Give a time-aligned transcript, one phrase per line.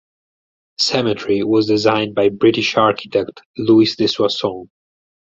[0.79, 4.67] Cemetery was designed by British architect Louis de Soissons.